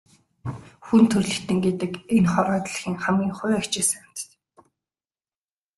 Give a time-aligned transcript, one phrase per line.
[0.85, 4.31] Хүн төрөлхтөн гэдэг энэ хорвоо дэлхийн хамгийн хувиа хичээсэн амьтад.